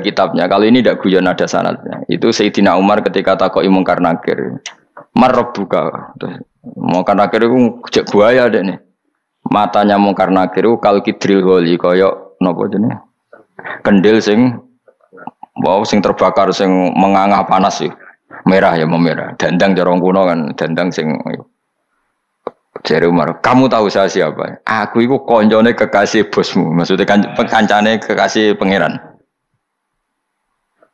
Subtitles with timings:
[0.00, 0.48] kitabnya.
[0.50, 2.02] Kalau ini tidak guyon ada sanatnya.
[2.10, 4.62] Itu Sayyidina Umar ketika takoi mungkar nakir.
[5.14, 6.14] Marab buka.
[6.76, 8.78] Mungkar nakir itu cek buaya deh nih.
[9.48, 12.96] Matanya mungkar nakir itu kalau kidril goli koyok nopo jenis.
[13.82, 14.54] Kendil sing
[15.62, 17.90] wow sing terbakar sing mengangah panas sih.
[18.46, 19.34] Merah ya memerah.
[19.34, 20.52] Dandang jorong kuno kan.
[20.54, 21.10] Dandang sing
[22.86, 24.62] Jari Umar, kamu tahu saya siapa?
[24.62, 29.02] Aku itu konjone kekasih bosmu, maksudnya kan kancane kekasih pangeran.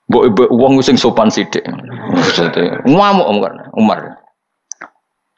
[0.04, 1.32] Bu ibu uang sing sopan.
[1.32, 3.52] Maksudnya ngamuk Umar.
[3.72, 4.00] Umar.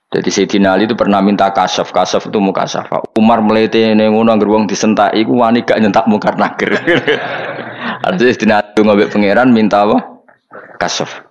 [0.07, 3.03] Jadi Sayyidina Ali itu pernah minta kasaf, kasaf itu muka safa.
[3.19, 6.73] Umar melete ning ngono anggere wong disentak iku wani gak nyentak mungkar nakir.
[8.07, 10.23] Artinya Sayyidina Ali ngobek pangeran minta apa?
[10.79, 11.27] Kasaf.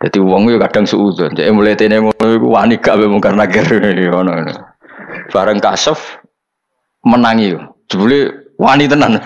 [0.00, 1.32] Jadi uang itu kadang suudon.
[1.32, 3.64] Jadi mulai tene ngono iku wani gak mbek mungkar nakir.
[5.32, 6.18] Bareng kasaf
[7.06, 7.60] menangi yo.
[8.60, 9.16] Wani tenan.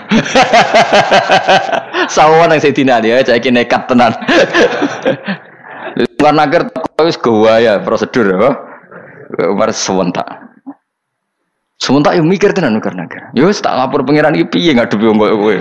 [2.15, 4.15] Sawan yang Sayyidina Ali ya cek nekat tenan.
[5.95, 6.61] Mungkar nakir
[7.03, 7.19] wis
[7.61, 8.51] ya prosedur apa?
[9.51, 10.25] Umar sewentak.
[11.75, 13.21] Sewentak yo mikir tenan mungkar nakir.
[13.35, 15.55] Yo tak lapor pangeran iki piye ngadepi wong kowe.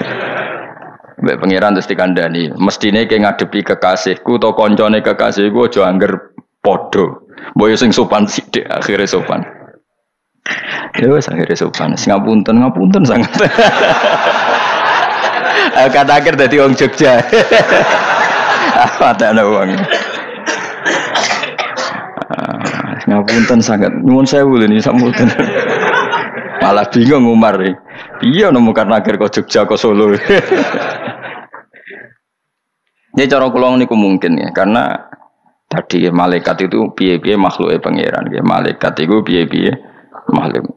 [1.24, 6.32] Mbak pangeran terus dikandani, mestine kayak ngadepi kekasihku atau koncone kekasihku aja angger
[6.64, 7.28] podo.
[7.54, 9.44] Boyo sing sopan sithik akhirnya sopan.
[10.94, 11.98] Ya wes akhirnya sopan.
[11.98, 13.34] Sing ngapunten ngapunten sangat.
[15.94, 17.18] Kata akhir dari wong Jogja.
[19.02, 19.74] Ada ada uang.
[23.10, 23.90] Ngapunten sangat.
[24.06, 25.26] Nyuwun sewu ini sampunten.
[26.62, 27.58] Malah bingung Umar.
[28.22, 30.14] Iya nemu karena akhir kok Jogja kok Solo.
[33.14, 34.90] Ini cara kulon niku mungkin ya, karena
[35.70, 39.70] tadi malaikat itu piye-piye makhluk pangeran, malaikat itu piye-piye
[40.34, 40.74] makhluk